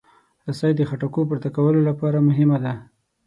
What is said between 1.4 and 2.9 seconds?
کولو لپاره مهمه ده.